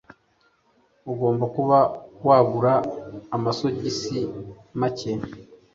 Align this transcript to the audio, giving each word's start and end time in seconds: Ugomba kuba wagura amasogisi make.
Ugomba 1.11 1.45
kuba 1.55 1.77
wagura 2.27 2.73
amasogisi 3.35 4.17
make. 4.79 5.11